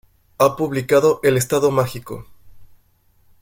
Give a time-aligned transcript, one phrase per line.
[0.39, 2.25] Ha publicado "El estado mágico.